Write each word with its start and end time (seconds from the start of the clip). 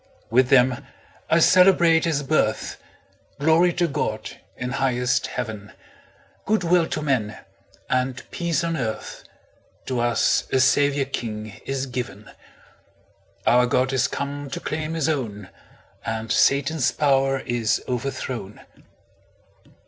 With 0.31 0.49
them 0.49 0.83
I 1.29 1.37
celebrate 1.37 2.05
His 2.05 2.23
birth 2.23 2.81
Glory 3.37 3.71
to 3.73 3.87
God, 3.87 4.31
in 4.57 4.71
highest 4.71 5.27
Heaven, 5.27 5.73
Good 6.47 6.63
will 6.63 6.87
to 6.87 7.03
men, 7.03 7.37
and 7.87 8.23
peace 8.31 8.63
on 8.63 8.75
earth, 8.75 9.23
To 9.85 9.99
us 9.99 10.47
a 10.51 10.59
Saviour 10.59 11.05
king 11.05 11.61
is 11.67 11.85
given; 11.85 12.31
Our 13.45 13.67
God 13.67 13.93
is 13.93 14.07
come 14.07 14.49
to 14.49 14.59
claim 14.59 14.95
His 14.95 15.07
own, 15.07 15.49
And 16.03 16.31
Satan's 16.31 16.91
power 16.91 17.37
is 17.41 17.79
overthrown! 17.87 18.61